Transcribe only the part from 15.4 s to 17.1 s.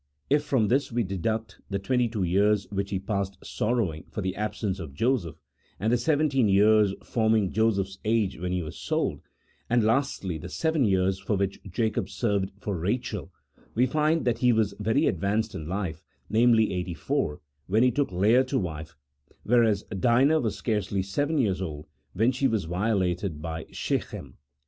in life, namely, eighty